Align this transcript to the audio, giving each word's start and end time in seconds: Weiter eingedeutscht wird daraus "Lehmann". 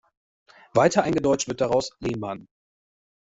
Weiter 0.73 1.03
eingedeutscht 1.03 1.47
wird 1.47 1.61
daraus 1.61 1.91
"Lehmann". 1.99 2.47